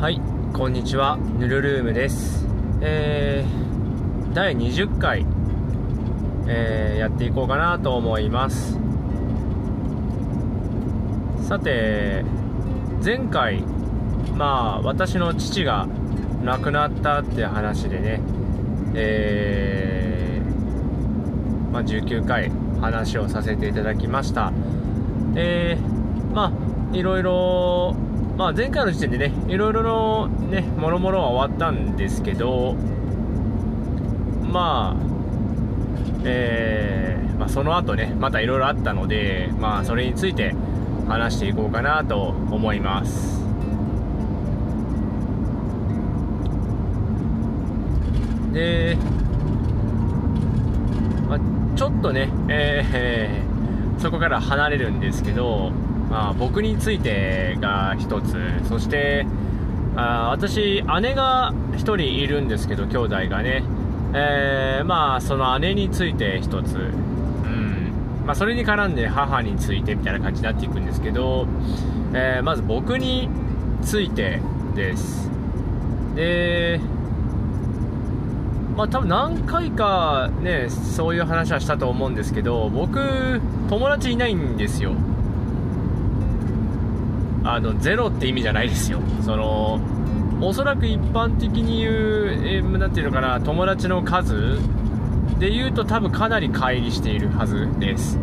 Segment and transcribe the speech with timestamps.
[0.00, 0.20] はい
[0.52, 1.16] こんにちは。
[1.16, 2.46] ヌルルームです。
[2.80, 5.26] えー、第20回、
[6.46, 8.78] えー、やっていこうかなと思います。
[11.42, 12.24] さて
[13.04, 13.64] 前回
[14.36, 15.88] まあ私の父が
[16.44, 18.20] 亡くなったって話でね
[18.94, 24.52] えー、まあ、19回話をさせていただきました。
[25.34, 26.52] えー、ま
[26.92, 27.96] あいろいろ
[28.38, 32.74] まあ、前回の時点でね、いろいろのね、もろもろは終わったんですけど、
[34.44, 35.08] まあ、
[36.24, 40.54] えー、まあ、その後ね、またいろいろあったので、まあ、それについて
[41.08, 43.40] 話していこうかなと思います。
[48.52, 48.96] で、
[51.28, 55.72] まあ、ちょっとね、えー、 そこから離れるんですけど、
[56.10, 58.68] まあ、僕についてが1つ。
[58.68, 59.26] そして
[59.96, 63.62] あ私姉が1人いるんですけど兄弟がね、
[64.14, 67.92] えー、まあその姉について1つ、うん。
[68.26, 71.46] まあ、それに絡んで母についてみたいな感じになっていくんですけど、
[72.14, 73.28] えー、まず僕に
[73.82, 74.40] ついて
[74.74, 75.30] です。
[76.14, 76.80] で
[78.76, 84.92] まあ多分何回かねそういう話はしたと思うんですけど僕友達いないんですよ。
[87.50, 89.00] あのゼロって意味じゃないですよ。
[89.22, 89.80] その
[90.42, 91.92] おそらく一般的に言う、
[92.44, 94.58] えー、なんていうのかな友達の数
[95.38, 98.18] で言うと多分かなり乖離しているはずです。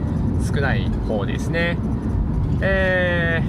[0.46, 1.76] 少ない方ですね。
[2.62, 3.42] え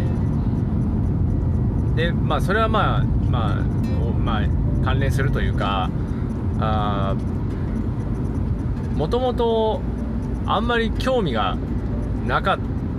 [1.92, 4.42] ー、でまあそれはまあまあまあ
[4.82, 5.90] 関連するというか
[6.58, 7.14] あ
[8.96, 9.82] もともと
[10.46, 11.58] あんまり興味が
[12.26, 12.56] なか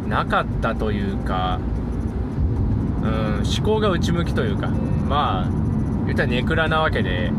[0.08, 1.60] なかったというか
[3.40, 5.68] 思考が内向きというかまあ
[6.06, 7.32] 言ったらネクラなわけで、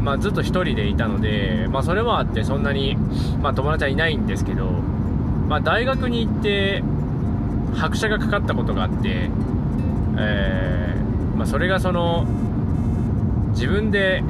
[0.00, 2.96] まあ、ずっと1人でいたので、まあ、それもあってそんなに、
[3.40, 6.82] まあ、友達はいないんですけど、まあ、大学に行って
[7.74, 9.28] 拍車がかかったことがあって、
[10.18, 12.24] えーま、それがその
[13.50, 14.22] 自分で、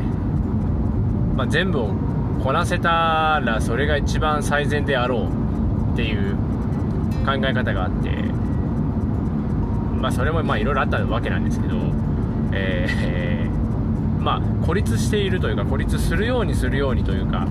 [1.37, 1.95] ま、全部を
[2.43, 6.35] こなせたらそれが一番最善であろうっていう
[7.25, 8.32] 考え方があって
[10.03, 11.77] まあ、それもまあいろいろあったわけなんですけど、
[12.51, 17.47] えー、まあ、孤立しているというか孤立するようにするようにというか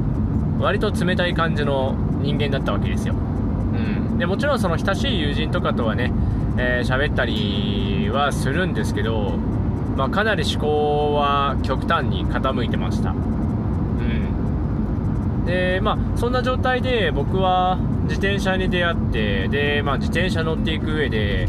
[0.59, 6.11] 割と冷たい感じの人間だったわけですよ、うん、でもちろんその親しい友人とかとはね
[6.57, 9.37] 喋、えー、ったりはするんですけど、
[9.95, 21.47] まあ、かなり思考は極端に傾いてました、うん、でまあそんな状態で僕は自転車に出会ってで、まあ、自転車乗っていく上で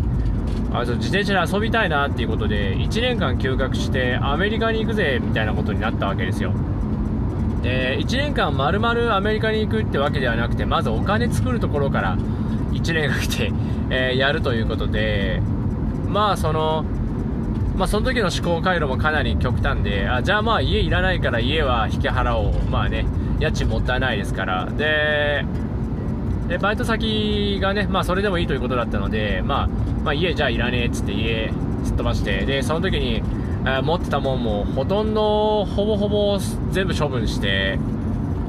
[0.74, 6.52] あ自転車で遊びたいなっていうことで1年間休学してアメリカに行くぜみたいなことになったわけですよ。
[7.62, 13.52] で1年間まるまるアメリカに行くってわけではなくてまずお金作るところから1年かけて、
[13.90, 15.40] えー、やるということで
[16.08, 16.84] まあその
[17.76, 22.52] まあその時の思考回路もかなり極端であじゃあまあ家いらないから家は引き払おう。
[22.70, 23.06] まあね
[23.38, 24.66] 家賃もったいないですから。
[24.66, 25.44] で
[26.52, 29.68] でバイト先がね、まあ、それでもいいということだったので、まあ、
[30.04, 31.50] まあ、家じゃあいらねえっつって家
[31.82, 33.22] すっ飛ばしてでその時に、
[33.66, 36.38] え、持ってたもんもほとんどほぼほぼ
[36.70, 37.78] 全部処分して、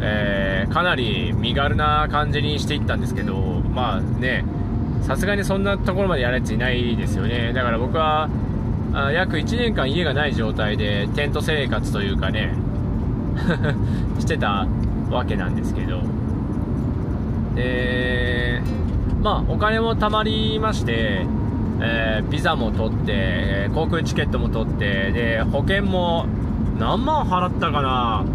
[0.02, 4.44] えー、かなり身軽な感じにしていったんですけどまあね
[5.04, 7.54] さすがにそんなところまでやるやついないですよね。
[7.54, 8.30] だから僕は
[8.94, 12.54] あ約1年間家がない状態でテント生活というかね
[14.20, 14.68] してた
[15.10, 16.23] わけなんですけど。
[17.56, 18.62] で、
[19.22, 21.26] まあ、お金も貯まりまして、
[21.82, 26.26] えー、ビザも取って、え航空チケットも取って、で、保険も
[26.78, 28.26] 何万払ったかな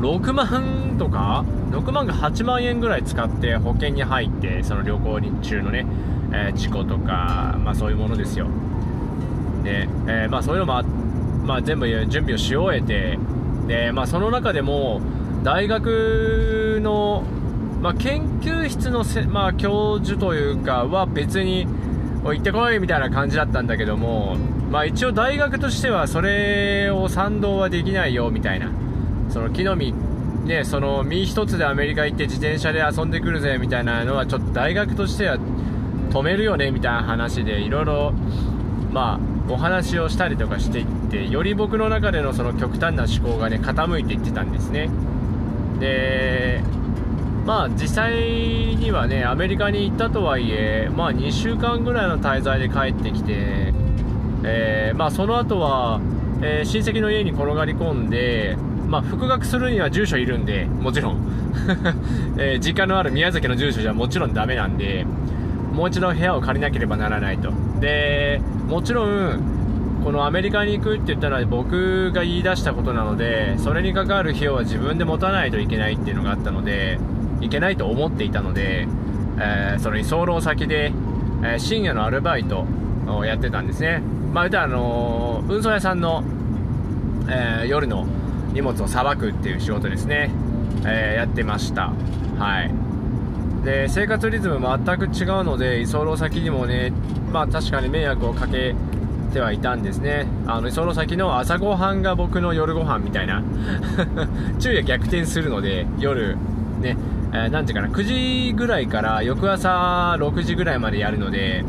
[0.00, 5.86] ?6 万とか ?6 万か8万円ぐらい使って保険に入って、その旅行中のね、
[6.32, 8.46] えー、事故とか、まあそういうものですよ。
[9.64, 10.82] で、えー、まあそういうのも
[11.44, 13.18] まあ全部準備をし終えて、
[13.66, 15.00] で、まあその中でも、
[15.42, 17.24] 大学の
[17.80, 21.66] まあ、研究室のせ、まあ、教授というかは別に
[22.24, 24.36] 行ってこいみたいな感じだったんだけども、
[24.70, 28.70] まあ、一応大学としてはそれを賛同はできないよみたいな
[29.30, 29.94] その木の実
[30.44, 38.12] ねその身一つでアメリカ行って自転車で遊んでくるぜみたいなのはちょっと大学としては止めるよねみたいな話でいろいろ
[38.92, 44.90] まあお話をしたりとかしていってより僕の中でのその極端な思考がね傾いていってたんですね。
[45.78, 46.62] で
[47.46, 48.14] まあ実際
[48.76, 53.72] にはねアメリカに行ったとはいえまあ2週間ぐらいの滞在で帰ってきて
[54.42, 56.00] えー、まあ、その後は、
[56.42, 58.56] えー、親戚の家に転がり込んで、
[58.86, 61.52] まあ、復学するには住所いるんでもちろん、
[62.38, 65.06] えー、実家のある宮崎の住所じゃもちろんダメなんで
[65.72, 67.52] もう一度部屋を借りなければならないと。
[67.80, 69.40] でもちろん
[70.04, 76.98] このアメリカに行くって言ったら僕が言い出したことなのでそれに関わる費用は自分で持たないといけないっていうのがあったので
[77.40, 78.86] いけないと思っていたので、
[79.38, 80.92] えー、その居候先で、
[81.42, 82.66] えー、深夜のアルバイト
[83.06, 84.02] をやってたんですね。
[84.32, 86.22] まあ言ったらあのー、運送屋さんの、
[87.28, 88.06] え夜の
[88.52, 90.30] 荷物をさばくっていう仕事ですね、
[90.86, 91.92] えやってました。
[92.38, 92.90] はい。
[93.64, 96.92] で生活リズム全く違うので居候先にもね
[97.30, 98.74] まあ確かに迷惑をかけ
[99.32, 100.26] てはいたんですね。
[100.46, 103.42] あの居候先の朝ごはんが僕の夜ご飯みたいな。
[104.58, 106.36] 昼夜逆転するので夜
[106.80, 106.96] ね。
[107.32, 111.64] えー、ていうかな？9時ぐらいから翌朝6時ぐらいまでやるので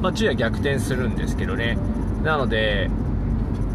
[0.00, 1.78] まあ昼夜逆転するんですけどね。
[2.22, 2.90] なので、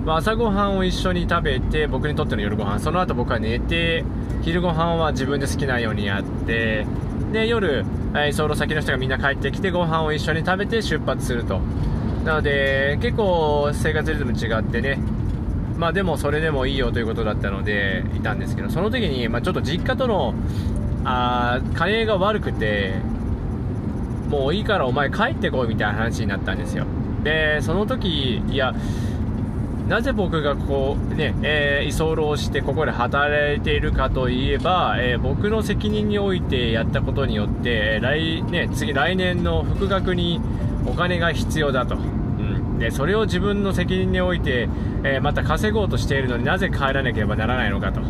[0.05, 4.03] まあ、朝ごはんを一緒に食べて僕にとっての夜ご飯その後僕は寝て
[4.41, 6.85] 昼ご飯は自分で好きなようにやって
[7.31, 11.59] で夜、えー、居候先の人がみんな帰ってきてご飯を一緒に食べて出発すると。
[12.25, 14.99] なので結構生活リズム違ってね。
[15.77, 20.33] まあでもそれでもいいよということだったのでいたんですけどその時に、まあ、ちょっと実家との
[21.05, 22.95] あ金が悪くて
[24.29, 26.85] もういいからお前帰ってこいみたいな話になったんですよ。
[27.23, 28.73] でその時いや
[29.89, 40.39] なぜ僕がこうね、え、居候してここで働いているかといえば、えー、僕の責任においてやったことによって来,、ね、次来年の復学に
[40.85, 44.69] お金が必要だと、うん、でそれを自分の責任において、
[45.03, 48.01] えー、また稼ごうとしているのになぜ帰らなければならないのかと、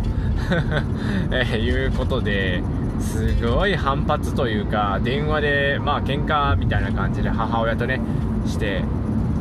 [1.31, 2.61] え、 いうことで
[2.99, 8.01] すごい反発というか電話でまあ喧嘩みたいな感じで母親とね
[8.45, 8.83] して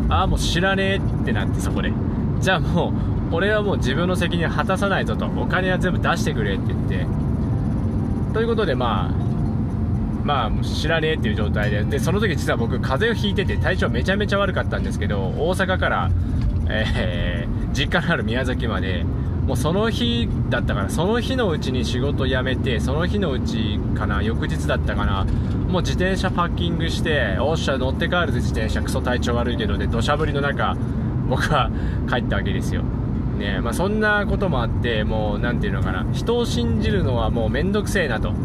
[0.08, 1.92] ああもう知らねえってなってそこで。
[2.40, 2.90] じゃあも
[3.32, 5.26] う俺はもう自分の責任を果たさないぞと。
[5.26, 7.06] お金は全部出してくれって言って。
[8.32, 9.28] ということでまあ
[10.24, 11.82] まあ知らねえっていう状態で。
[11.84, 16.10] でその時実は僕風邪をひいてて体調めちゃめちゃ悪かったんですけど大阪から、
[16.68, 19.04] えー、実家のある宮崎まで
[19.48, 24.22] もうその日だったからその日のうちに仕事辞めてその日のうちかな。
[24.22, 25.24] 翌日だったかな。
[25.24, 28.82] もう自転車パッキングしておっしゃ乗って帰るぜ自転車。
[28.82, 30.76] クソ体調悪いけどで土砂降りの中
[31.30, 31.70] 僕は
[32.10, 32.82] 帰ったわけですよ。
[33.38, 38.32] ねまあ、そんなこともあって、もう、なんていうのかな、人を信じるのはもうめんどくせえなと。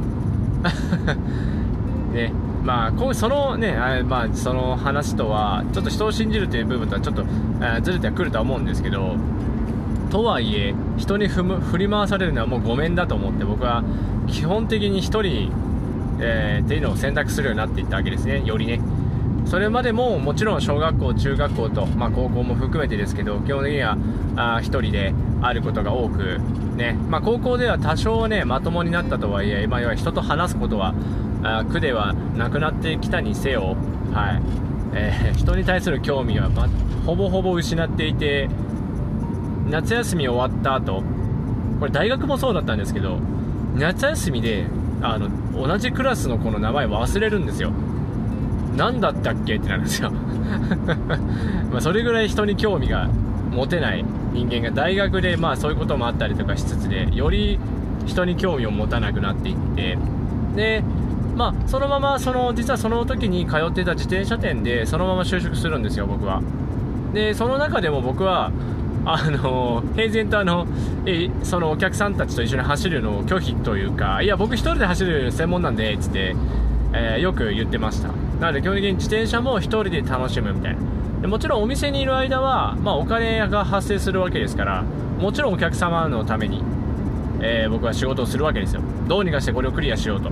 [2.14, 2.32] ね、
[2.64, 7.26] まあ、こうそのね、あまあ、その話とは、ちょっと人を信じるという部分とはちょっと、
[7.82, 9.16] ずれてはくるとは思うんですけど、
[10.14, 11.44] とはいえ、人に振
[11.80, 13.84] り回されるのはもうごめんだと思って、僕は
[14.28, 15.52] 基本的に1人、
[16.22, 18.80] えー、っていうのを選択するようになっていったわけですね、よりね。
[19.46, 23.98] それまでももちろん小学校、中学校と、まあ、高校も含めてですけど基本的には
[24.36, 26.40] あ1人であることが多く、
[26.78, 30.94] ねまあ、高校では多少、ね、まともになったとはいえ今は人と話すことは
[31.44, 33.76] あ苦ではなくなってきたにせよ、
[34.14, 34.42] はい
[34.94, 36.70] えー、人に対する興味は、ま、
[37.06, 38.50] ほぼほぼ失っていて
[39.70, 41.04] 夏休み終わった後
[41.80, 43.20] これ大学もそうだったんですけど
[43.76, 44.66] 夏休みで
[45.02, 47.72] あの同じクラスの子の名前忘れるんですよ。
[48.76, 50.12] 何だったっけってなるんですよ。
[51.72, 53.10] まそれぐらい人に興味が
[53.52, 57.60] 持てない人間が大学でまあそういうこともあったりとかしつつでより
[58.06, 59.98] 人に興味を持たなくなっていって
[60.56, 60.84] で
[61.36, 66.42] まあそのままその実はその時に通ってた自転車店でそのまま就職するんですよ僕は。
[67.14, 68.52] でその中でも僕は
[69.06, 70.66] あの平然とあの
[71.06, 76.36] えそのお客さんたちと一緒に走るのを拒否というかいや僕1人で走る専門なんでつって、
[76.94, 78.10] えー、よく言ってました。
[78.40, 80.82] なので基本的に自転車も1人で楽しむみたいな。
[81.22, 84.84] でもちろんお店にいる間は、まあ、お金が発生するわけですから
[85.20, 86.62] もちろんお客様のために、
[87.42, 88.82] えー、僕は仕事をするわけですよ。
[89.08, 90.30] どうにかしてこれをクリアしようと、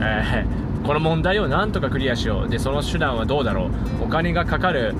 [0.00, 2.48] えー、この問題をなんとかクリアしよう。
[2.48, 4.04] でその手段はどうだろう。
[4.04, 4.94] お金がかかる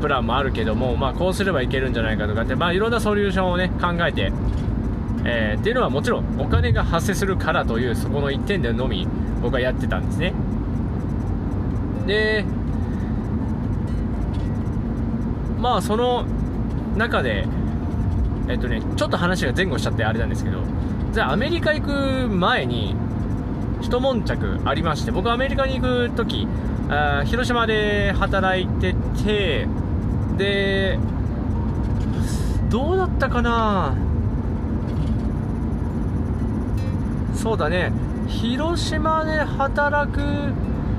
[0.00, 4.30] プランもあるけども、まあ、こうすればいけるんじゃないかとかって、まあ、いろんなソリューションをね考えて、
[5.24, 9.08] えー、っていうのはもちろんお金が発生するからというそこの1点でのみ
[9.40, 10.34] 僕はやってたんですね。
[12.06, 12.44] で
[15.58, 16.26] まあその
[16.96, 17.46] 中で
[18.48, 20.58] えっとねちょっと話が前後しちゃってあれなんですけど
[21.12, 22.96] じゃあアメリカ行く前に
[23.80, 26.48] 一悶着ありまして僕アメリカに行く時
[26.94, 28.94] あ広島で働いて
[29.24, 29.66] て
[30.36, 30.98] で
[32.68, 33.94] どうだったかな？
[37.34, 37.92] そうだね。
[38.28, 40.20] 広島で働く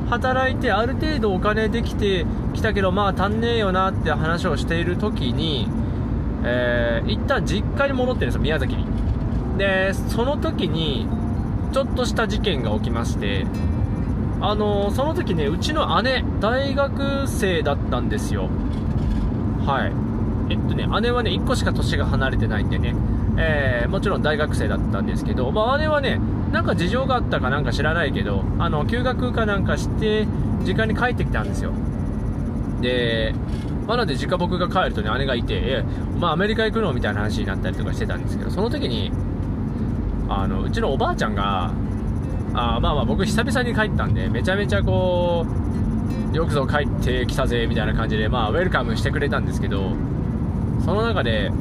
[0.09, 5.67] 働いてある程度お金できてきたけどまあ足んねえよなって話をしている時に、
[6.43, 8.85] えー、一旦実家に戻ってるんですよ宮崎に。
[9.57, 11.07] でその時に
[11.71, 13.45] ちょっとした事件が起きまして
[14.43, 18.49] あのその時ねうちの姉大学生だったんですよ。
[19.65, 20.53] はい。
[20.53, 22.93] えっとね姉はね1個しか年が離れてないんでね。
[23.37, 26.19] えー、もちろん大学生だったんですけど、まあ、姉はね、
[26.51, 30.27] なんか事情があったかなんか知らないけど、あの、休学かなんかして、
[30.63, 31.71] 実家に帰ってきたんですよ。
[32.81, 33.33] で、
[33.87, 35.83] まあ、なので実家僕が帰るとね、姉がいて、え、
[36.19, 36.93] まあ、アメリカ行くの？
[36.93, 39.11] みたいな話になったりとかしてたんですけど、その時に、
[40.29, 41.71] あの、うちのおばあちゃんが、
[42.53, 45.45] あまあまあ僕久々に帰ったんで、めちゃめちゃこ
[46.31, 49.91] う、よくぞ帰ってきたぜ、みたいな感じで、まあ、ウェルカムしてくれたんですけど、
[50.83, 51.51] その中で、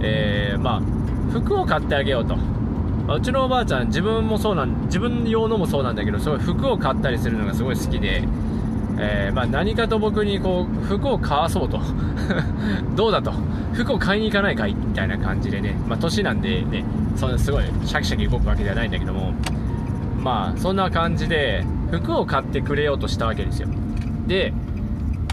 [0.00, 2.36] えー、まあ、服を買ってあげようと。
[3.14, 8.22] うちのおばあちゃん、自分もそうなん、自分用のもそうなんだけど、すごい服を買ったりするのがすごい好きで、
[8.98, 11.80] えー、まあ、何かと僕にこう、服を買わそうと。
[12.96, 13.32] どうだと。
[13.72, 16.84] 服を買いに行かないかいみたいな感じでね、まあ、年なんでね、
[17.16, 19.32] そんなすごいシャキシャキ動くわけではないんだけども、
[20.18, 23.68] まあ、そんな感じで、服を買ってくれようとしたわけですよ。
[24.26, 24.52] で、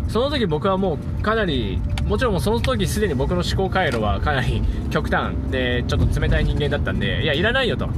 [0.07, 5.33] その時僕はもうかなりもちろんその時すでに僕の思考回路はかなり極端。
[5.49, 7.89] でちょっと冷たい人間だったんでいやいらないよと。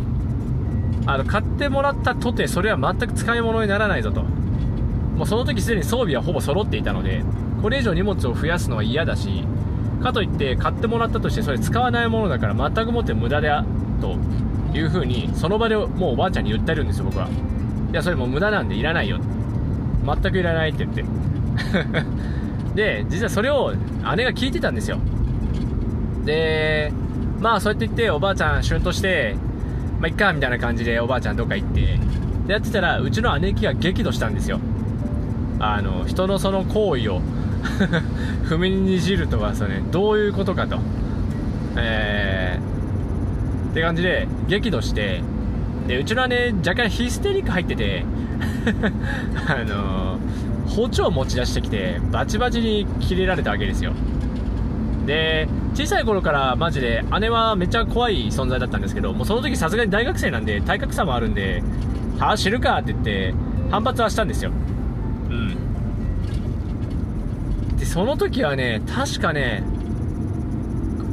[1.06, 4.24] あの買ってもらったとてそれは全く使い物にならないぞと。
[4.24, 7.24] もうその時すでに装備はほぼ揃っていたので
[7.62, 9.44] これ以上荷物を増やすのは嫌だし
[10.02, 13.66] かといって買ってもらったとしてそれ使わないものだから全くもって無駄だ
[14.00, 14.16] と。
[14.74, 17.28] いう風にその場でもうおばあちゃんに言ってるんですよ僕は。
[17.92, 19.20] いやそれもう無駄なんでいらないよ。
[20.06, 21.06] 全くいらないって言って。
[22.76, 23.74] で実はそれを
[24.16, 25.00] 姉が聞いてたんですよ。
[26.26, 26.92] で
[27.40, 29.36] まあそうやって言っておばあちゃん旬として
[30.00, 32.00] まあいっかみたいな感じでおばあちゃんどっか行って。
[32.48, 34.60] でやってたらうちの姉貴が激怒したんですよ。
[35.60, 37.22] あの人のその行為を。
[38.48, 40.80] 踏みにじるとはそれ、どういうことかと。
[41.76, 42.77] えー、
[43.78, 45.22] って感じで激怒して
[45.88, 48.04] でうちの姉若干ヒステリック入ってて
[49.48, 50.18] あの
[50.68, 53.94] 包丁を持ち出してきてバチバチに切れられたわけですよ。
[55.06, 61.62] で小さい頃からマジで姉はめっちゃ怖い存在だったんですけどもうその時さすがに大学生なんで体格差もあるんで
[62.18, 63.34] はあ死ぬかって言って
[63.70, 64.52] 反発はしたんですよ。
[65.30, 65.56] うん。
[67.78, 69.64] でその時はね確かね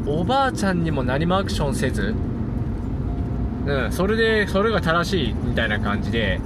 [0.07, 2.15] おばあちゃんにも何もアクションせず
[3.67, 6.41] うんそれでそれが正しいみたいな感じで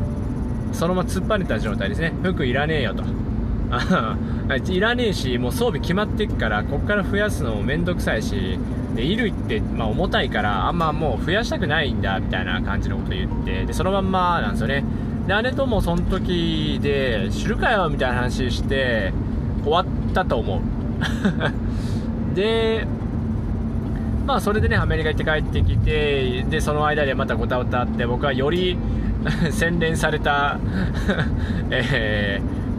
[0.73, 2.13] そのまま突っ張れた状態ですね。
[2.23, 3.03] 服いらねえよと。
[4.73, 8.59] いらねえしもう装備決まってっからこっから増やすのもめんどくさいし
[8.95, 14.85] で衣類って、まあ、重たいからあんまもう増やしたくないんだみたいな感じのこと言ってでそのまんまなんですよね。
[15.27, 19.13] で姉ともその時で知るかよみたいな話して
[19.63, 20.61] 終わったと思う。
[22.35, 22.87] で
[24.29, 28.77] まあそれでねアメリカ行って帰ってきてでその間でまたごたごたあって僕はより
[29.51, 30.59] 洗練された
[31.71, 32.39] え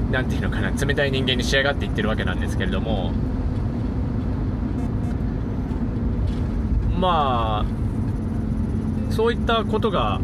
[0.10, 3.12] ー、なんていうのかな、冷たい人間に仕上がっていってるわけなんですけれども、
[7.00, 10.22] まあ、そういったことが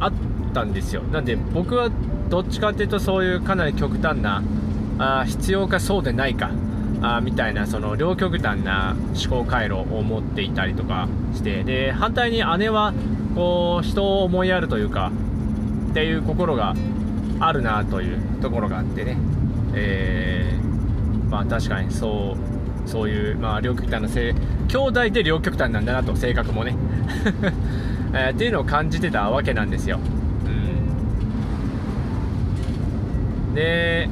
[0.00, 0.12] あっ
[0.54, 1.02] たんですよ。
[1.12, 1.90] なんで僕は
[2.30, 4.42] どっちかっていうとそういうかなり極端な、
[4.98, 6.50] あ必要かそうでないか、
[7.02, 8.96] あみたいなその両極端な
[9.28, 12.94] 思考回路を持っていたりとかしてで反対に姉は
[13.34, 15.10] こう人を思いやるというか
[15.90, 16.74] っていう心が
[17.40, 19.16] あるなというところがあってね、
[19.74, 24.34] えー、まあ確かにそうそういう、まあ、両極端な性
[24.68, 26.74] 兄弟で両極端なんだなと性格もね、
[28.12, 29.98] えー、っていうのを感じてたわけなんですよ、
[33.48, 34.08] うん、で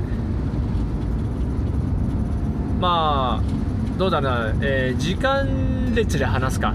[2.81, 6.75] まあどうだろうな、えー、時間列で話すか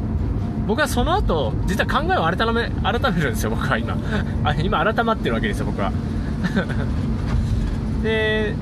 [0.68, 3.96] 僕はその後、実は考えを改め、改めるんですよ、僕は今。
[4.64, 5.92] 今改まってるわけですよ、僕は。
[8.02, 8.56] で、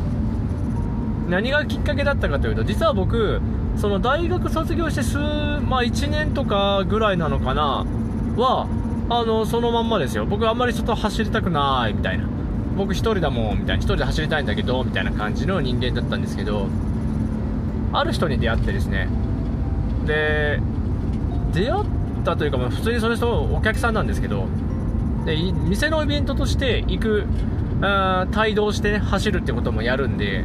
[1.29, 3.41] 何がきっかけだったかというと、実は僕、
[3.77, 7.85] その大学卒業して数、まあ1年とかぐらいなのかな、
[8.35, 8.67] は、
[9.09, 10.25] あの、そのまんまですよ。
[10.25, 12.25] 僕あんまり外走りたくない、みたいな。
[12.77, 13.81] 僕一人だもん、みたいな。
[13.81, 16.67] 一人で走りたいんだけど、みたいな感じの人間だったんですけど、
[17.93, 19.07] ある人に出会ってですね。
[20.05, 20.59] で、
[21.53, 21.85] 出会っ
[22.25, 24.47] たというか、ま、普通にその人お客さんなんですけど
[25.25, 27.25] で店のイベントとして行く
[27.81, 30.43] あ帯同して、ね、走るってこともやるんで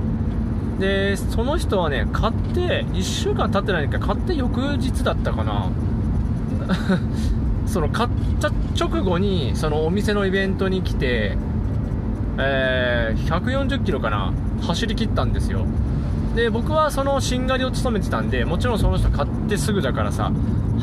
[0.78, 5.70] でその人はね買って1週間経ってないか買って翌日だったかな
[7.66, 8.08] その買っ
[8.40, 11.36] た直後にそのお店のイベントに来て
[12.40, 15.66] えー、140キロかな走り切ったんですよ
[16.38, 20.30] で僕はそのしんがりを務めてたんでもちろんその人買ってすぐだからさ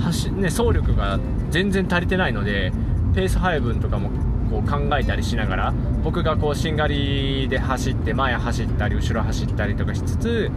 [0.04, 1.18] 走、ね、走力が
[1.50, 2.74] 全然足りてないので
[3.14, 4.10] ペース配分とかも
[4.50, 10.52] こう考えたりしながら僕がこうしんがりで走って前走ったり後ろ走ったりとかしつつ、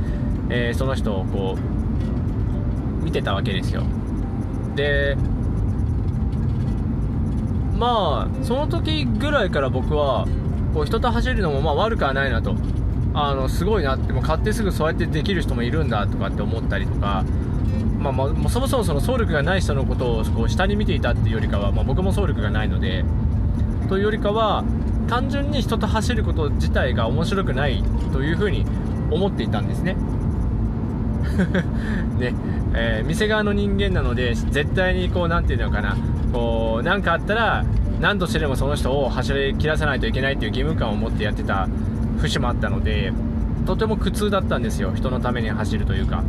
[0.50, 1.56] えー、その人をこ
[3.00, 3.84] う見てたわけですよ。
[4.74, 5.16] で
[7.78, 10.26] まあその時ぐらいから僕は
[10.74, 12.56] こう人と走るのもまあ悪くはないなと。
[13.14, 17.24] あのすごいなってもう買ってすぐそうやってできる人もいるんだとかって思ったりとか、
[17.98, 23.04] まあ、まあ、そもそもその走力がない人のことをこう下に見ていたっていうよりかは、まあ、僕も走力がないので
[23.88, 24.64] というよりかは
[25.08, 28.66] 単純に人と走ること自体が面白くないというふうに
[29.10, 29.96] 思っていたんですね。
[32.18, 32.34] ね、
[32.74, 35.96] えー、店側の人間なので絶対にこう何て言うのかな
[36.32, 37.64] こう何かあったら
[38.00, 41.68] 何としてでもその人を走り切らせないといけないっていう義務感を持ってやってた
[42.18, 43.12] 節もあったので
[43.66, 44.92] とても苦痛だったんですよ。
[44.94, 46.22] 人のために走るというか。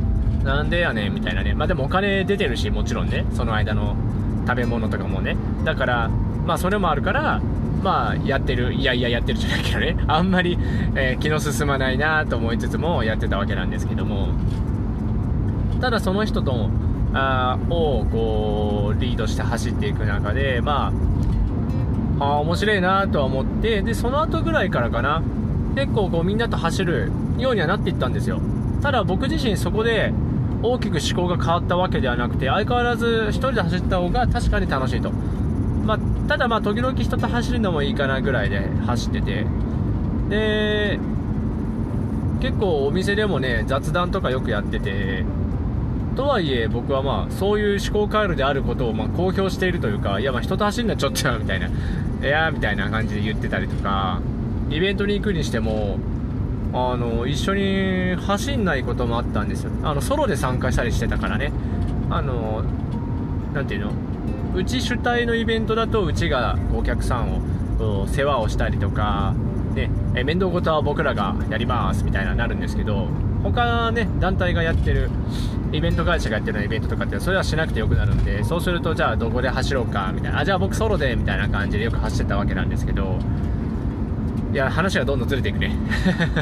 [0.43, 1.53] なんでやねんみたいなね。
[1.53, 3.25] まあでもお金出てるしもちろんね。
[3.33, 3.95] その間の
[4.47, 5.37] 食べ物とかもね。
[5.63, 6.09] だから
[6.45, 7.41] まあそれもあるから
[7.83, 8.73] まあやってる。
[8.73, 9.97] いやいややってるじゃないけどね。
[10.07, 10.57] あんまり、
[10.95, 14.29] えー、気の進まないなと思いつつもやってたわけなんですけども。
[15.79, 16.69] ただその人と
[17.13, 20.91] あをこうリードして走っていく中でま
[22.19, 25.21] ああ面白いなとは思ってでその後ぐらいからかな。
[25.79, 28.41] 結構こうみんなと走るようにはなっていったんですよ。
[28.81, 30.11] ただ僕自身そこで
[30.61, 39.45] 大きく思考が変わったわけではなくて相変わらず1人で走った方が確かに楽しいと、まあ、ただまあ時々人と走るのもいいかなぐらいで走ってて。
[40.29, 40.99] で
[42.41, 45.23] 結構お店でもね雑談とかよくやってて。
[46.17, 51.67] とはいえ僕はまあそういう思考回路であることをま公表しているというかいやま人と走るのはちょっとやみたいな。
[51.67, 51.71] い
[52.23, 54.19] やみたいな感じで言ってたりとか。
[54.69, 55.97] イベントに行くにしても
[56.73, 59.71] あの一緒に走んないこともあったんですよ。
[59.83, 61.51] あのソロで参加したりしてたからね。
[62.09, 62.63] あの
[63.53, 63.91] なていうの？
[64.55, 67.35] うち主体のイベントだとうちがお客さん
[67.79, 69.33] を世話をしたりとか、
[69.75, 73.07] ね、え面倒事は僕らがやりますみたいななるんですけど
[73.43, 75.09] 他ね団体がやってる
[75.71, 80.39] イベント会社がやってるイベントとかってそれはしなくてよくなるんでそうするとじゃあどこで走ろうかみたいな。
[80.39, 83.19] あじゃあ僕ソロでみたいな感じでよく走ってたわけなんですけど
[84.51, 85.75] いや話がどんどんずれていくね。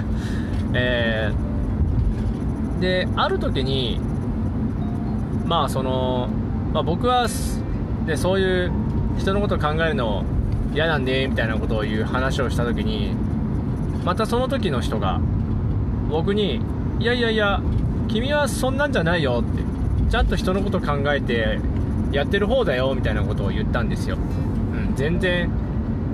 [0.74, 4.00] えー、である時に
[5.46, 6.30] まあその、
[6.74, 7.28] まあ、僕は
[8.06, 8.72] でそういう
[9.18, 10.24] 人のことを考えるの
[10.74, 13.16] 嫌なんでみたいなことを言う話をした時に
[14.06, 15.20] またその時の人が
[16.10, 16.62] 僕に
[17.00, 17.62] いやいやいや
[18.08, 19.64] 君はそんなんじゃないよって
[20.10, 21.60] ちゃんと人のこと考えて
[22.12, 25.50] やってる方だよみたいなことを言ったんですよ、うん、全然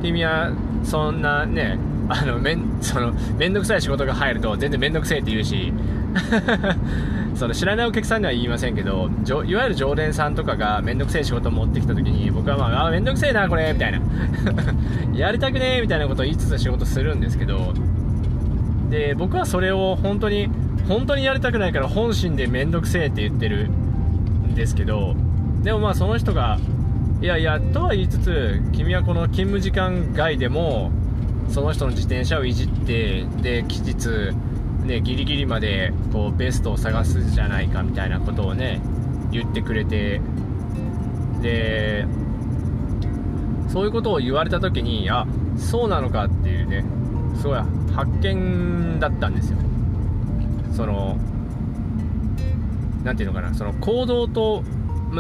[0.04, 0.52] 君は
[0.84, 5.74] そんなねあのめんそのめんどくさい仕事が入ると全然めんどくせえって言うし
[7.36, 9.10] その知らないお客さんには言いませんけど
[9.46, 14.00] いわゆる常連さんとかがめんどくせえ仕事を持ってきた時に僕はまああめんどくせえなこれみたいな。
[15.16, 17.74] やりたくねえみたいなことを言いつつ仕事するんですけど
[18.89, 20.50] で僕はそれを本当に
[20.88, 25.16] 本当にやりたくないから本心で面倒くせえって言ってるんですけど
[25.63, 26.60] でもまあその人が
[27.21, 30.91] いやいやとは言いつつ君はこの勤務時間外でも
[31.49, 34.34] その人の自転車をいじってで期日
[34.86, 38.82] ねギリギリまでこうベストを探すじゃないかみたいなことをね
[39.32, 40.19] 言ってくれて
[41.41, 42.06] で
[43.69, 45.26] そういうことを言われた時にあ
[45.58, 46.84] そうなのかっていうね
[47.39, 47.60] すごい
[47.93, 49.58] 発見だったんですよ。
[50.76, 51.17] その
[53.04, 54.63] 何て言うのかなその行動と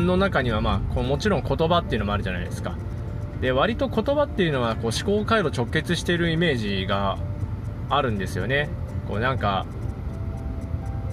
[0.01, 2.77] の中にはまあこうもちろん言葉っていうのもあるじゃないですか。
[3.41, 7.17] で割と言葉っていうのはこう思考回路直結してるイメージが
[7.89, 8.69] あるんですよね。
[9.07, 9.65] こうなんか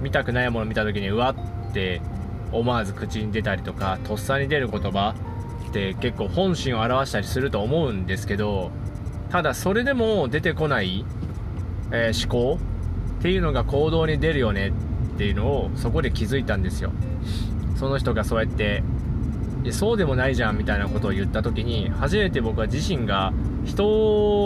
[0.01, 1.35] 見たくないもの見た時にうわ
[1.71, 2.01] って
[2.53, 5.15] 思わず口に出たりとかとっさに出る言葉
[5.69, 8.71] って結構本心を表したりすると思うんですけど
[9.31, 11.05] ただそれでも出てこない、
[11.93, 12.61] えー、思考
[13.19, 14.73] っていうのが行動に出るよねっ
[15.19, 16.91] ていうのをそこで気づいたんですよ。
[17.81, 18.83] その人がそうやって
[19.65, 23.33] いやそうでもないじゃんみたいなことを言った時に初めて僕は自身が
[23.65, 23.87] 人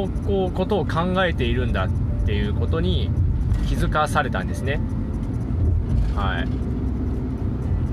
[0.02, 1.88] をこうことを考えているんだっ
[2.26, 3.10] ていうことに
[3.66, 4.78] 気づかされたんですね。
[6.14, 6.44] は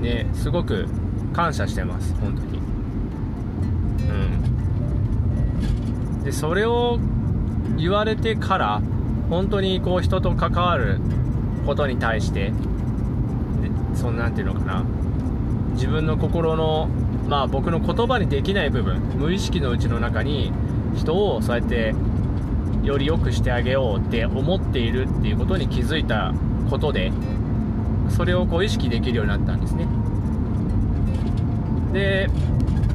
[0.00, 0.86] ねすごく
[1.32, 2.58] 感謝してます本当に。
[6.18, 6.22] うん。
[6.22, 7.00] でそれを
[7.78, 8.80] 言われてから
[9.28, 11.00] 本当にこう人と関わる
[11.66, 12.52] ことに対して
[13.96, 14.84] そんなんていうのかな。
[15.72, 16.88] 自分の心の
[17.28, 20.52] まあ僕の言葉にできない部分無意識のうちの中に
[20.94, 21.94] 人をそうやって
[22.82, 26.34] より良くしてあげようって思っているっていうことに気づいた
[26.68, 27.12] ことで
[28.08, 29.86] それをこう意識できるようになったんですね。
[31.92, 32.28] で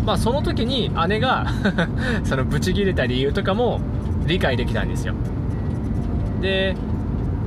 [0.05, 1.47] まあその時に姉が
[2.23, 3.79] そのブチギレた理由とかも
[4.25, 5.13] 理解できたんですよ。
[6.41, 6.75] で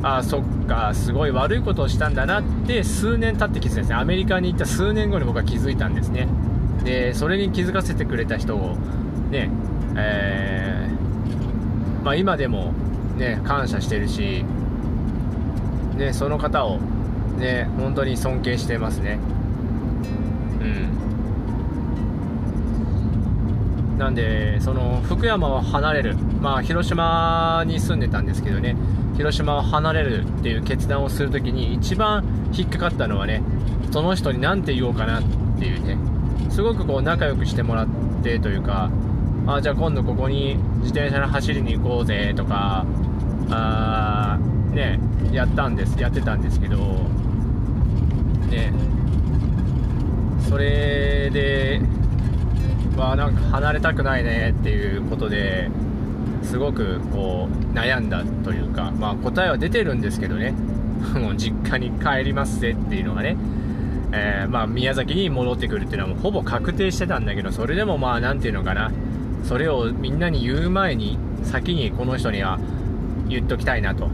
[0.02, 3.94] あそっかすごい悪いことをしたんだなって数年経って気づいたんですね。
[3.96, 6.28] アメリカに行った数年後に僕は気づいたんですね。
[6.84, 8.76] でそれに気づかせてくれた人を
[9.30, 9.50] ね
[9.96, 12.72] えー、まあ、今でも
[13.16, 14.44] ね感謝してるし
[15.96, 16.78] ねその方を
[17.38, 19.18] ね本当に尊敬してますね。
[24.00, 26.16] なんでその福山を離れる。
[26.40, 28.74] まあ広島に住んでたんですけどね。
[29.18, 33.42] 広島を離れるっていう決断をするときに一番引っかかったのはね
[33.90, 35.22] その人に何て言おうかなっ
[35.58, 35.98] ていうね。
[36.48, 37.88] すごくこう仲良くしてもらっ
[38.22, 38.90] てというか
[39.46, 42.86] あじゃあ今度ここに自転車で走りに行こうぜとか
[43.50, 44.38] あ
[44.70, 44.98] ね
[45.30, 46.78] やったんですやってたんですけど
[48.48, 48.72] ね。
[50.48, 51.82] それで
[52.96, 55.70] はなんか離れたくないねっていうことで
[56.42, 60.54] すごくこう悩んだというかまあ答えは出てるんですけどね。
[61.14, 63.36] もう実家に帰りますぜっていうのがね。
[64.12, 68.90] えー、まあ、宮崎に戻ってくるっていうのはもうほぼ確定してたんだけどそれでもまあ何ていうのかな。
[69.44, 72.58] それをみんなに言う前に先にこの人には
[73.28, 74.10] 言っときたいなと、うん、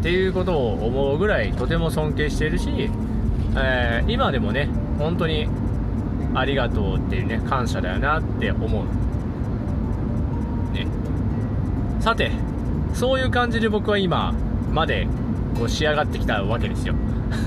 [0.00, 2.90] っていうことを思うぐらいとても尊敬してるし、
[3.56, 5.48] えー、今でもね本当に
[6.34, 8.84] ありがとうっていうね感謝だよなって思う、
[10.74, 10.86] ね、
[12.00, 12.32] さて
[12.92, 14.32] そういう感じで僕は今
[14.70, 15.06] まで
[15.56, 16.94] こう仕上がってきたわけですよ。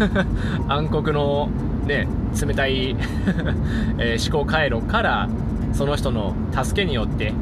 [0.67, 1.49] 暗黒の
[1.85, 2.07] ね
[2.39, 2.95] 冷たい
[3.97, 5.29] えー、思考回路から
[5.73, 7.33] その人の助けによって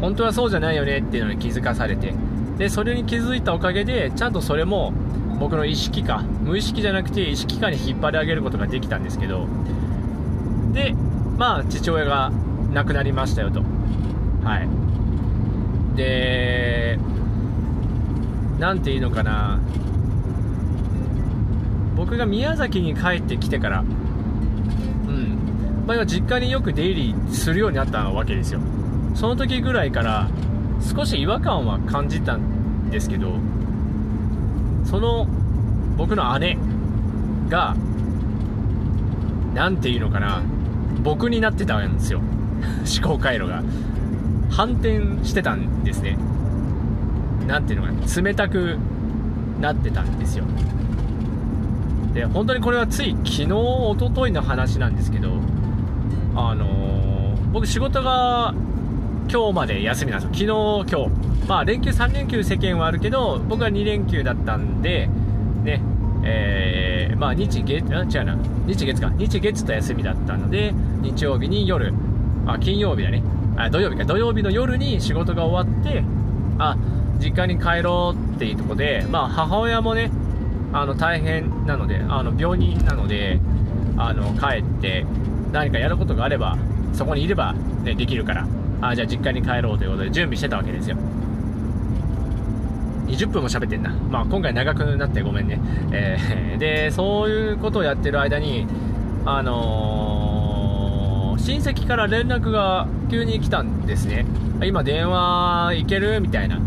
[0.00, 2.14] 本当はそうじゃないよねっていうのに気づかされて
[2.58, 4.92] でそれに気づいたおかげでちゃんとそれも
[5.38, 9.46] 僕の意識化無意識じゃなくて意識化に引っ張り上げることができたんですけど
[10.72, 10.94] で
[11.38, 12.30] まあ父親が
[12.72, 13.62] 亡くなりましたよと。
[14.44, 14.68] はい。
[15.96, 16.98] で
[18.58, 19.58] 何て言うのかな。
[21.96, 23.86] 僕が宮崎に帰ってきてから、うん、
[25.86, 28.60] まあ、実家によく出入りするようになったわけですよ。
[29.14, 30.28] その時ぐらいから
[30.94, 33.32] 少し違和感は感じたんですけど、
[34.84, 35.26] その
[35.96, 36.58] 僕の姉
[37.48, 37.74] が、
[39.54, 40.42] なんていうのかな、
[41.02, 42.20] 僕になってたんですよ。
[43.00, 43.62] 思考回路が。
[44.50, 46.16] 反転してたんですね。
[47.46, 48.78] なんていうのかな、冷たく
[49.60, 50.44] なってたんですよ。
[52.16, 55.32] で本当にこれはつい昨日一昨日の話なんですけど
[56.34, 58.54] あのー、僕仕事が
[59.30, 65.08] 今日まで休みなんですよ昨日今日まあ連休3連休世間はあるけど僕は2連休だったんで
[65.62, 65.82] ね
[66.24, 71.92] えー、まあ日月あ違うな日月か日月と休みだったので日曜日に夜。
[72.46, 73.22] あ金曜日だね。
[73.56, 74.04] あ土曜日か。
[74.04, 76.02] 土曜日の夜に仕事が終わって
[76.58, 76.76] あ
[77.18, 80.10] 実家に帰ろうっていうとこでまあ母親もね
[80.72, 83.40] あの大変なのであの病人なので
[83.96, 85.06] あの帰って
[85.52, 86.58] 何かやることがあれば
[86.92, 88.46] そこにいれば、ね、できるから
[88.80, 90.96] あじゃあ実家に帰ろうということで準備してたわけですよ。
[93.06, 95.60] 20分も喋ってんな、まあ、今回長くなってごめんね、
[95.92, 98.66] えー、でそういうことをやってる間に
[99.24, 100.05] あのー、
[101.46, 104.26] 親戚から連絡が急に来たんですね。
[104.64, 106.20] 今電話行ける？
[106.20, 106.58] みたいな。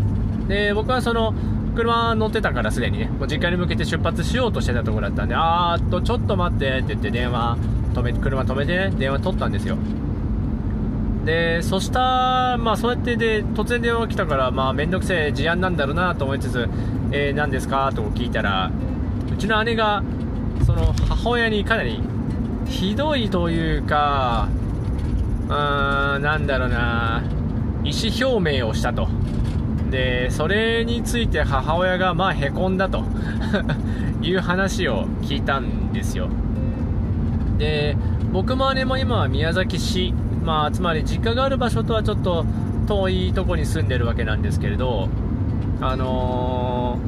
[0.48, 1.34] で僕はその
[1.76, 7.58] 車乗ってたからすでにね、もう実家に向けて出発しようとしてたところだったんで、あーっと、ちょっと待ってって言って電話
[7.92, 9.76] 止め、車止めてね、電話取ったんですよ。
[11.26, 16.66] で、そしたら、まあそうやってで、突然電話が来たから、まあめんどくせえ事案なんだろうなと思いつつ、
[17.12, 17.92] えー、何ですか？
[17.94, 18.70] と聞いたら、
[19.30, 20.02] うちの姉が、
[20.64, 22.00] その母親にかなり
[22.66, 27.22] ひどいというか、ーん、なんだろうな、
[27.84, 29.08] 意思表明をしたと。
[29.90, 33.04] でそれについて母親がまあへこんだと。
[34.22, 36.28] いう話を聞いたんですよ。
[37.58, 37.96] で
[38.32, 42.44] 僕も姉も今は宮崎市、まあ、つまり実家がある場所とはちょっと
[42.86, 45.08] 遠いとこに住んでるわけなんですけれど
[45.80, 46.98] あの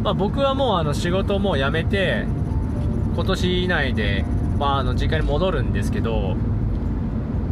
[0.00, 2.26] ー、まあ、僕はもうあの仕事も辞めて
[3.14, 4.24] 今年以内で、
[4.58, 6.36] まあ、あの実家に戻るんですけど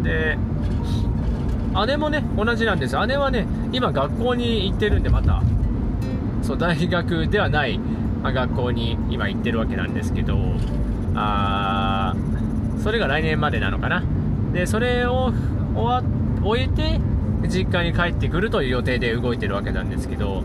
[0.05, 0.38] で
[1.87, 2.97] 姉もね同じなんです。
[3.07, 5.43] 姉はね今学校に行ってるんでまた
[6.43, 7.79] そう大学ではない、
[8.23, 10.38] まあ、学校に今行ってるわけなんですけど
[11.17, 12.14] あ
[12.83, 14.05] それが来年までなのかな。
[14.53, 15.33] でそれを
[16.45, 17.01] 終えて
[17.49, 20.45] 実家に帰ってくるという予定で動いてるわけなんですけど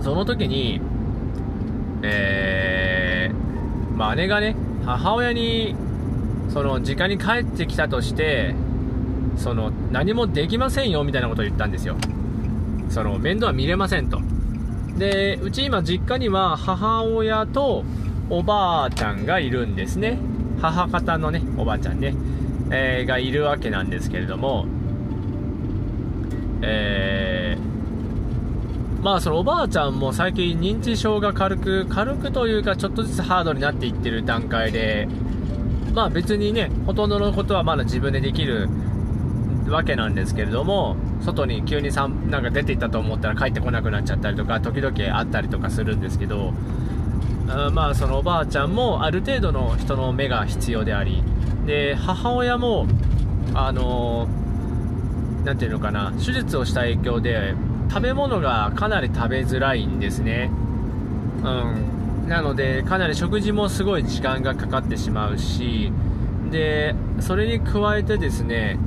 [0.00, 0.80] その時に
[2.02, 5.74] えー、まあ、姉がね母親に
[6.48, 8.54] その実家に帰ってきたとして
[9.36, 11.96] その何もできませんよみたいなことを言ったんですよ。
[12.90, 14.20] その面倒は見れませんと。
[14.96, 17.84] でうち今実家には母親と
[18.30, 20.18] おばあちゃんがいるんですね。
[20.60, 22.14] 母方のねおばあちゃんね、
[22.70, 24.66] えー、がいるわけなんですけれども。
[26.60, 35.06] えー、まあそのおばあちゃんも最近認知症が軽く軽くというかちょっとずつハードになっていってる段階で
[35.94, 38.68] まあ別にねほとんどのことはまだ自分でできる
[39.68, 46.52] わけなんですけれども外に急にさなんか出ていったと思ったら帰ってこなくなっちゃったりとか時々あったりとかするんですけど
[47.48, 51.22] あまあそのおばあちゃんもある程度の人の目が必要であり
[51.66, 52.86] で母親も
[53.54, 54.28] あの
[55.44, 57.54] 何ていうのかな手術をした影響で
[57.90, 60.50] 食べ物がかなり食べづらいんですね。
[61.42, 61.97] うん。
[62.28, 65.92] なのでかなり食事もすごい時間がかかってしまうし
[66.50, 68.78] でそれに加えてですね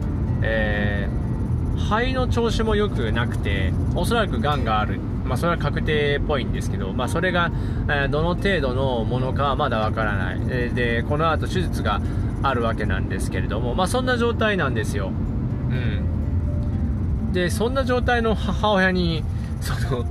[0.42, 5.00] えー、肺の調子も良くなくておそらくがんがある。
[5.24, 7.52] まあ、それは確定っぽいんですけど、まあ、それが、
[7.90, 12.02] えどの程度のものかはまだわからない、えでこの後手術が
[12.44, 19.24] あるわけなんですけれども、まあ、そんな状態なんですよ、うん、でそんな状態の母親に
[19.62, 20.06] その、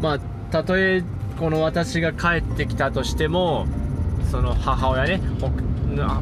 [0.00, 0.18] まあ、
[0.50, 1.04] たとえ
[1.38, 3.66] この私が帰ってきたとしても
[4.30, 5.20] その母親ね、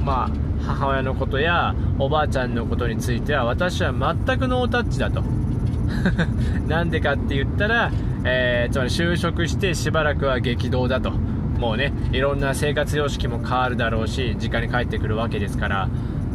[0.05, 0.31] まあ、
[0.63, 5.23] 母親のことやおばあちゃんのことについては私は全くノータッチだと。
[6.67, 7.93] なんでかって言ったら
[8.29, 11.13] えー、つまり就職してしばらくは激動だと。
[11.13, 15.89] もうねいろんな生活様式も変わるだろうし実家に帰ってくるわけですから。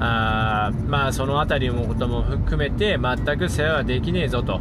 [0.03, 4.59] あまあその辺りのことも含めて全く世話はできねえぞと。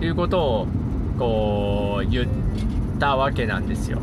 [0.00, 0.66] いうことを
[1.18, 2.26] こう言っ
[2.98, 3.98] たわけなんですよ。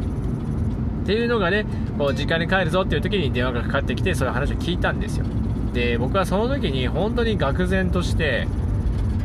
[1.03, 1.65] っていうのがね
[1.97, 5.25] こう実家に帰るぞっていう時に電話がかかってきてそういう話を聞いたんですよ。
[5.73, 8.47] で僕はその時に本当に愕然として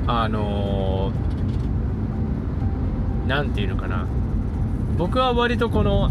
[0.06, 1.30] あのー
[3.30, 4.08] 何て言うのかな。
[4.98, 6.10] 僕は割とこの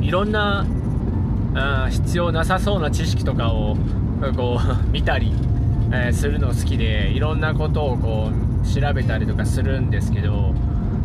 [0.00, 0.66] いろんな
[1.54, 3.76] あ必要なさそうな知識とかを
[4.36, 5.32] こう 見たり、
[5.92, 10.52] えー、するの好きでいろんなことをこう調べたりとかするんですけど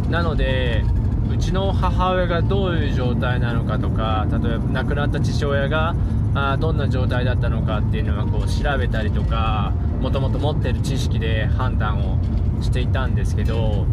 [0.10, 0.84] なので
[1.30, 5.96] うちの母親がどういう状態なのかとか例えば亡くなった父親が
[6.34, 12.18] あどんな状態だったのかっていうのはこう調べたりとかもともと持ってる知識で判断を
[12.62, 13.86] していたんですけど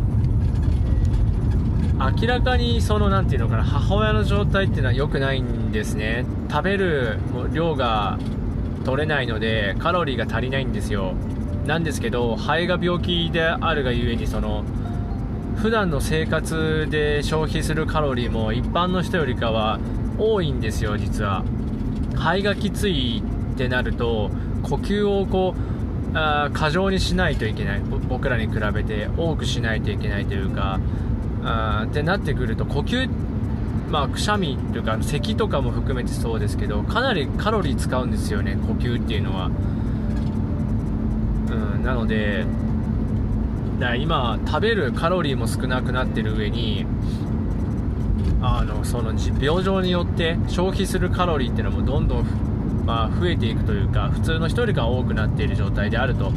[1.99, 6.25] 明らかにその何て言うのかな母親の状態っていうのは良くないんですね。
[6.49, 7.19] 食べる
[7.53, 8.19] 量が
[8.85, 11.15] 取れないのでカロリーが足りないんですよ。
[11.67, 14.65] なんですけど肺が病気であるがゆえにその
[15.61, 19.81] 普段の生活で消費するカロリーも一般の人よりかは
[20.17, 21.45] 多いんですよ実は。
[22.15, 23.23] 肺がきつい
[23.55, 24.31] ってなると
[24.63, 27.81] 呼吸をこうあ過剰にしないといけない。
[28.09, 30.79] 僕らに比べて多くしないといけないというか
[31.43, 33.09] あってなってくると呼吸
[33.91, 39.51] まあくしゃみというか咳とかも含めてそうですけどかなりカロリー使うんですよね呼吸っていうのは。
[41.51, 42.45] うんなので
[43.79, 46.85] だ今食べるカロリーも少なくなってる上に
[48.41, 52.25] あのその病状によって消費するカロリーっていうのもどんどん、
[52.87, 56.33] まあ、増えていくというか普通の人よりか多くなっている状態であると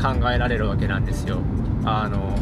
[0.00, 1.38] 考えられるわけなんですよ。
[1.84, 2.36] あの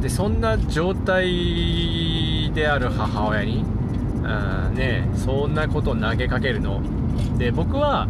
[0.00, 6.80] でそんな状態である母親に、うんね、そんなことを投げかけるの？
[7.38, 8.06] で僕は、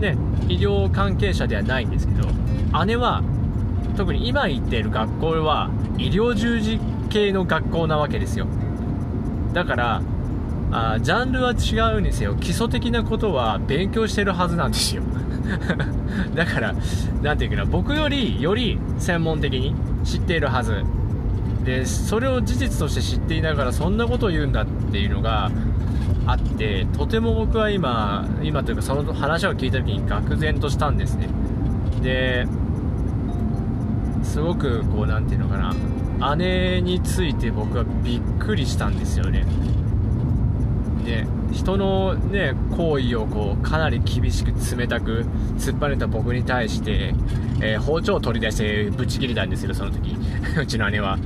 [0.00, 0.16] ね、
[0.48, 2.28] 医療関係者ではないんですけど
[2.86, 3.22] 姉は
[3.96, 6.78] 特に今行っている学校は医療従事
[7.10, 8.46] 系の学校なわけですよ。
[9.52, 10.02] だから
[10.70, 12.34] あジャンルは違うんですよ。
[12.36, 15.02] 基礎的なことは勉強してるはずなんですよ。
[16.34, 16.74] だから
[17.22, 20.84] 何て言うかな僕よりより専門的に知っているはず。
[21.64, 25.50] でそれを事実として知っていながらそんなことを言うんだっていうのが
[26.26, 31.28] あってとても僕は今今というかその話を聞いた時に愕然としたんですね。
[32.00, 32.46] で
[34.22, 35.74] すごくこう何て言うのかな。
[36.36, 39.46] 姉について僕はびっくりしたんですよね。
[41.04, 45.24] で人のね行為をこうかなり厳しく冷たく
[45.56, 47.14] 突っ張れた僕に対して、
[47.62, 50.16] えー、包丁を取り出してぶち切れたんですよその時。
[50.60, 51.18] うちの姉は。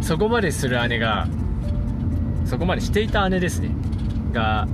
[0.00, 1.26] そこまでする姉が
[2.44, 3.70] そこまでしていた姉ですね。
[4.32, 4.68] が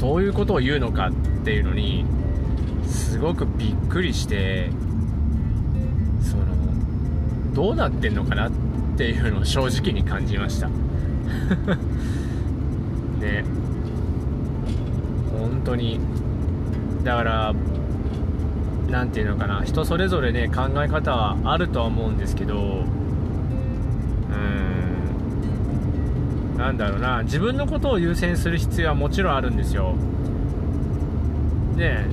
[0.00, 1.12] そういうことを言うのかっ
[1.44, 2.04] ていうのに
[2.92, 4.70] すごくびっくりして
[6.20, 6.44] その
[7.54, 8.52] どうなってんのかなっ
[8.96, 10.68] ていうのを正直に感じました。
[13.20, 13.44] ね。
[15.32, 15.98] 本当に。
[17.02, 17.54] だから
[18.90, 19.62] 何て言うのかな。
[19.64, 22.84] 人それぞれね考え方はあるとは思うんですけど
[26.54, 26.58] うん。
[26.58, 27.22] なんだろうな。
[27.22, 29.94] 自分のことを優先する必要はもちろんあるんですよ。
[31.76, 32.04] で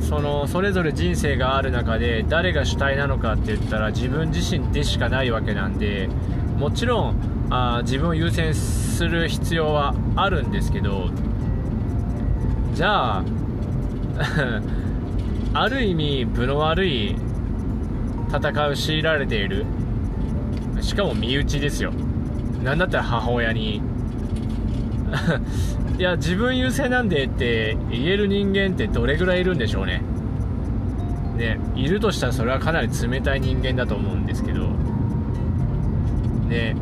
[0.00, 6.08] そのそれぞれ人生がある中で誰が主体なのかって言ったら自分自身でしかないわけなんで
[6.58, 11.10] もちろんあ自分を優先する必要はあるんですけど
[12.74, 13.24] じゃあ
[15.58, 17.16] ある意味分の悪い
[18.28, 19.64] 戦いを強いられている。
[20.80, 21.92] しかも身内ですよ。
[22.62, 23.80] 何だったら母親に。
[25.98, 30.02] いや自分優先なんでって言える人間ってどれぐらいいるんでしょうね。
[31.36, 34.68] ねいるとしたらそれはかなり冷たい人間だと思うんですけど。
[36.48, 36.76] ね。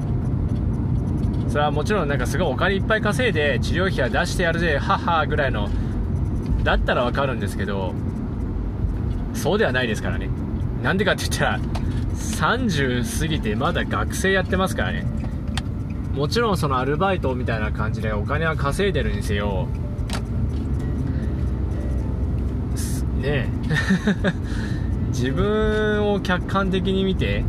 [1.49, 5.69] それはもちろんなんかすごいお金いっぱい稼いで治療費は出してやるぜははぐらいの
[6.65, 7.95] だったらわかるんですけど
[9.35, 10.29] そうではないですからね。
[10.83, 11.61] なんでかって言ったら
[12.17, 15.14] 30過ぎてまだ学生やってますからね。
[16.15, 19.67] もちろんそのアルバイトみたいな感じでお金は稼いでるにせよ
[23.21, 23.49] ね
[25.11, 27.45] 自分を客観的に見て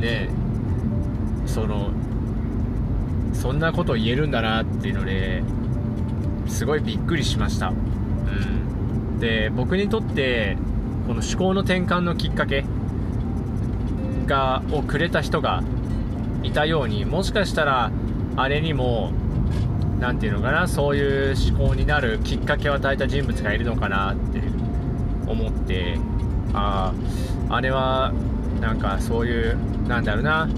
[0.00, 0.28] ね
[1.46, 1.90] その
[3.32, 5.44] そんなこと言えるんだなっていうので
[6.48, 7.72] すごいびっくりしました、う
[9.16, 10.56] ん、で僕にとって
[11.06, 12.64] この思考の転換のきっかけ
[14.26, 15.62] がをくれた人が
[16.42, 17.90] いたようにもしかしたら
[18.36, 19.12] あれにも
[20.00, 24.42] 何て言うのかなそういう思考になるきっかけを与えた人物がいるのかなって
[25.26, 25.98] 思って
[26.52, 26.92] あ
[27.48, 28.12] ああれは
[28.60, 30.48] なんかそういうなんだろうな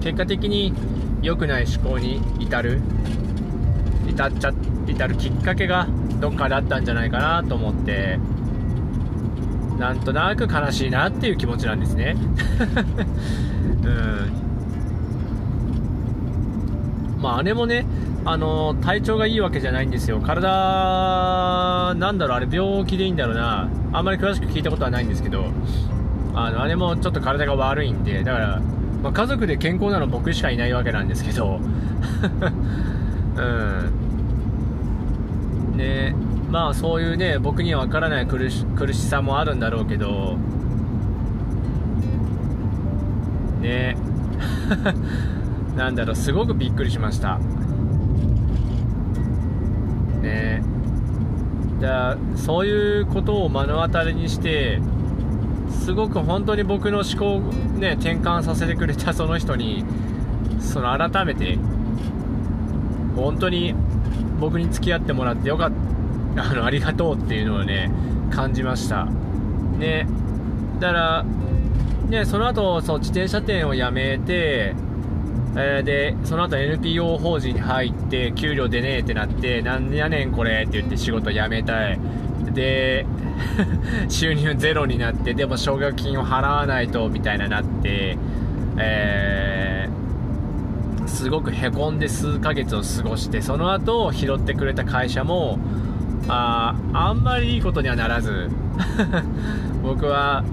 [0.00, 0.72] 結果的に
[1.22, 2.80] 良くない思考に至る
[4.08, 4.52] 至っちゃ
[4.86, 5.86] 至るきっかけが
[6.20, 8.18] どっかであったんじゃないかなと思って
[9.78, 12.16] なんとなく悲しいなっていう気持ちなんですね。
[13.84, 14.45] うん。
[17.26, 17.84] まあ姉もね
[18.24, 20.20] あの体調がいいわけじゃないんですよ。
[20.20, 23.68] 体なんだろうあれ病気でいいんだろうな。
[23.92, 25.46] あんまり詳しく聞いたことはないんですけど。
[26.36, 28.22] あの姉もちょっと体が悪いんで。
[28.22, 28.60] だから、
[29.02, 31.58] まあ、家族で健康なの僕しかいないわけなんですけど。
[33.36, 33.42] う
[35.74, 35.76] ん。
[35.76, 36.14] ね。
[36.52, 40.36] まあそういうね僕には分からない苦し苦しさもあるんだろうけど。
[43.60, 43.96] ね。
[45.76, 47.38] なんだろうすごくびっくりしました。
[50.22, 50.62] ね。
[51.80, 54.80] だそういうことを目の当たりにして
[55.68, 59.84] すごく本当に僕の思考をね転換させてくれたその人に
[60.58, 61.58] その改めて
[63.14, 63.74] 本当に
[64.40, 65.72] 僕に付き合ってもらってよかっ
[66.34, 67.90] たあのありがとうっていうのをね
[68.30, 69.04] 感じました。
[69.04, 70.06] ね。
[70.80, 71.24] だから
[72.08, 74.74] ねその後そう自転車店を辞めて
[75.58, 81.98] えー、でその後 NPO 法人に入って給料出ねえってなってなんやねんこれって言って仕事辞めたい。
[82.52, 83.06] で
[84.08, 88.16] 収入ゼロになってでも奨学金を払わないとみたいななって
[88.78, 95.58] えー、すごくへこんで数ヶ月を過ごしてその後拾ってくれた会社も
[96.28, 98.50] ああんまりいいことにはならず。
[99.82, 100.44] 僕は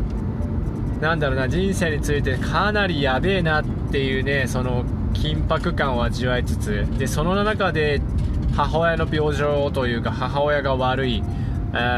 [1.01, 4.85] なんだろうな人生についてかなりやべえなっていうねその
[5.23, 8.01] 緊迫感を味わいつつでその中で
[8.57, 11.23] 母親の病状というか母親が悪い。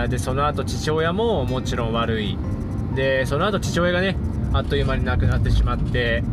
[0.10, 2.38] でその後父親ももちろん悪い。
[2.96, 4.16] でその後父親がね
[4.54, 6.24] あっという間に亡くなってしまって。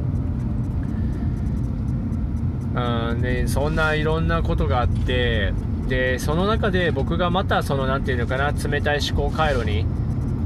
[2.74, 5.52] うんね、そんないろんなことがあって
[5.88, 9.84] でその中で僕がまたその何て言うのかな冷たい思考回路に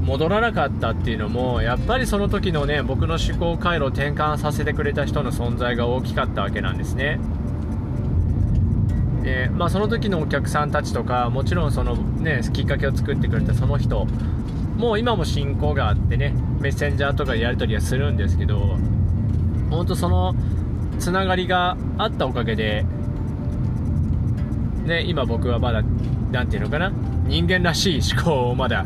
[0.07, 7.19] 戻らなかったっていうのもやっぱりその時のね僕の思考回路を転換させてくれた人の存在が大きかったわけなんですね。
[9.21, 14.07] で、まあ、その時のお客さんたちとかもちろんそのねきっかけを作ってくれたその人
[14.77, 18.77] もう今も親交があってねメッセンジャーとかでやり取りはするんですけど
[19.69, 20.33] 本当その
[20.99, 22.85] つながりがあったおかげで
[24.85, 25.83] ね今僕はまだ
[26.31, 26.93] 何て言うのかな
[27.27, 28.85] 人間らしい思考をまだ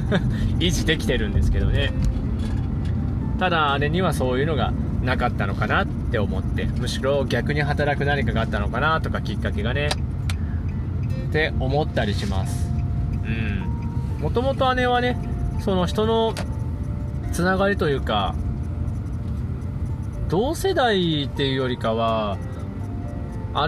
[0.60, 1.92] 維持できてるんですけどね。
[3.38, 4.72] ただ姉にはそういうのが
[5.02, 9.88] なかったのかなって思ってむしろ逆に働く何かがあったのかなとかきっかけがね。
[11.28, 12.70] って思ったりします。
[13.24, 14.22] うん。
[14.22, 15.18] もともと姉はね
[15.60, 16.34] その人の
[17.32, 18.34] つながりというか
[20.28, 22.36] 同世代っていうよりかは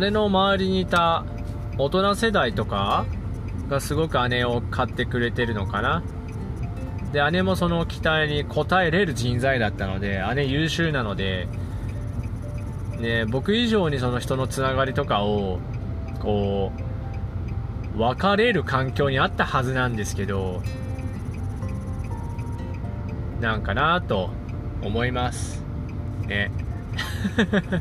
[0.01, 1.25] 姉の周りにいた
[1.79, 3.07] 大人世代とか
[3.71, 6.03] がすごく姉を買ってくれてるのかな。
[7.12, 11.49] で姉もその期待に応えれる人材だったので姉優秀なので、
[12.99, 15.59] ね、僕以上にその人のつながりとかを
[16.21, 16.71] こ
[17.97, 20.62] う分かれる環境にあったはずなんですけど
[23.41, 24.31] なんかなと
[24.83, 25.64] 思います。
[26.27, 26.51] ね。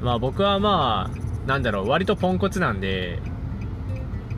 [0.00, 3.20] まあ僕はまあなんだろう割とポンコツなんで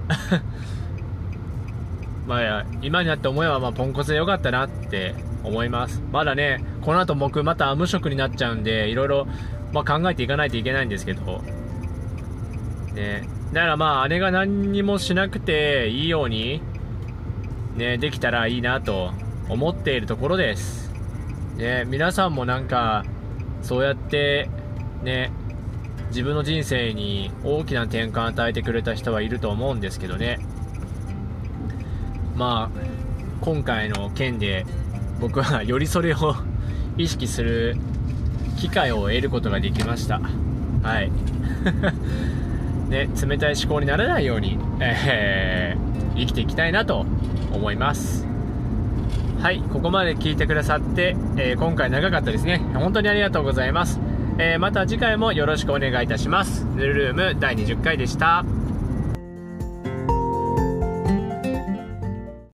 [2.27, 6.03] まあ今になって思えばまあポンコツでよかったなって思います。
[6.13, 9.27] まだねこの後僕また無職になっちゃうんでいろいろ
[9.73, 11.43] まあ考えていかないといけないんですけど。
[12.95, 16.61] ねだからまあ姉が何にもしなくていいように
[17.77, 19.13] ねできたらいいなと
[19.49, 20.93] 思っているところです。
[21.57, 23.05] ね皆さんもなんか
[23.63, 24.49] そうやって
[25.03, 25.31] ね
[26.15, 30.39] 自分の人生に大きな転換を与えてくれた人はいると思うんですけどね。
[32.37, 32.81] まあ
[33.41, 34.65] 今回の件で
[35.21, 36.37] 僕はよりそれを
[36.97, 37.77] 意識する
[38.57, 40.21] 機会を得ることができました。
[40.85, 41.11] はい。
[42.89, 47.07] ね冷たい思考にならないように、えー、生きていきたいなと
[47.53, 48.25] 思います。
[49.41, 52.59] はいここまで聞いてくださって、えー、今回長かったですね。
[52.75, 53.99] 本当にありがとうございます。
[54.37, 56.65] えー、また次回もよろしくお願いいたします。
[56.65, 58.45] ヌルルーム第20回でした。